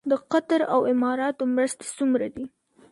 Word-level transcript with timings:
د 0.09 0.11
قطر 0.31 0.61
او 0.73 0.79
اماراتو 0.91 1.43
مرستې 1.55 1.85
څومره 1.97 2.27
دي؟ 2.35 2.45